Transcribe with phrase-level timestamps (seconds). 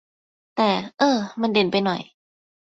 [0.55, 2.01] แต่ เอ้อ มันเด่นไปหน่อย